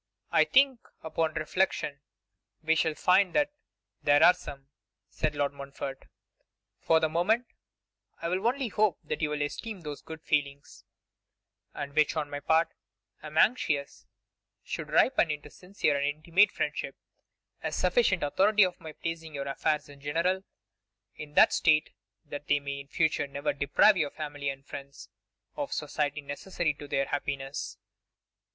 'I 0.31 0.45
think, 0.45 0.79
upon 1.03 1.35
reflection, 1.35 2.01
we 2.63 2.73
shall 2.73 2.95
find 2.95 3.35
that 3.35 3.51
there 4.01 4.23
are 4.23 4.33
some,' 4.33 4.67
said 5.11 5.35
Lord 5.35 5.53
Montfort. 5.53 6.07
'For 6.79 6.99
the 6.99 7.07
moment 7.07 7.45
I 8.19 8.27
will 8.27 8.47
only 8.47 8.69
hope 8.69 8.97
that 9.03 9.21
you 9.21 9.29
will 9.29 9.43
esteem 9.43 9.81
those 9.81 10.01
good 10.01 10.23
feelings, 10.23 10.85
and 11.75 11.93
which, 11.95 12.15
on 12.17 12.31
my 12.31 12.39
part, 12.39 12.73
I 13.21 13.27
am 13.27 13.37
anxious 13.37 14.07
should 14.63 14.89
ripen 14.89 15.29
into 15.29 15.51
sincere 15.51 15.95
and 15.95 16.07
intimate 16.07 16.49
friendship, 16.49 16.95
as 17.61 17.75
sufficient 17.75 18.23
authority 18.23 18.65
for 18.65 18.81
my 18.81 18.93
placing 18.93 19.35
your 19.35 19.47
affairs 19.47 19.87
in 19.87 20.01
general 20.01 20.43
in 21.15 21.35
that 21.35 21.53
state 21.53 21.91
that 22.25 22.47
they 22.47 22.59
may 22.59 22.79
in 22.79 22.87
future 22.87 23.27
never 23.27 23.53
deprive 23.53 23.97
your 23.97 24.09
family 24.09 24.49
and 24.49 24.65
friends 24.65 25.09
of 25.55 25.71
society 25.71 26.21
necessary 26.21 26.73
to 26.73 26.87
their 26.87 27.05
happiness. 27.05 27.77